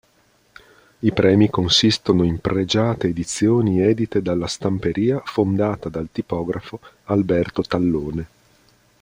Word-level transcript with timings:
I 1.01 1.11
premi 1.13 1.51
consistono 1.51 2.23
in 2.23 2.39
pregiate 2.39 3.09
edizioni 3.09 3.81
edite 3.81 4.23
dalla 4.23 4.47
stamperia 4.47 5.21
fondata 5.23 5.89
dal 5.89 6.09
tipografo 6.11 6.79
Alberto 7.03 7.61
Tallone. 7.61 8.27